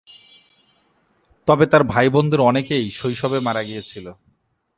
[1.47, 4.05] তবে তার ভাইবোনদের অনেকেই শৈশবেই মারা গিয়েছিল।